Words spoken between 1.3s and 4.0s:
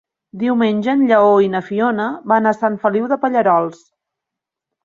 i na Fiona van a Sant Feliu de Pallerols.